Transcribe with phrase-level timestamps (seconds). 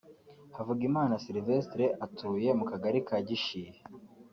[0.55, 3.77] Havugimana Sylvestre atuye mu kagali ka Gishihe